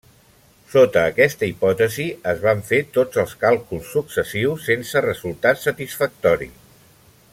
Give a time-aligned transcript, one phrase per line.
[0.75, 6.49] Sota aquesta hipòtesi, es van fer tots els càlculs successius, sense resultat satisfactori.